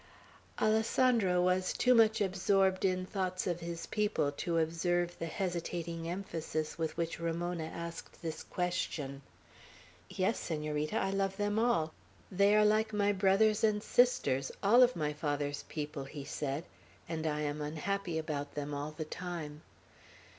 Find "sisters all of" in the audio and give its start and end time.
13.83-14.95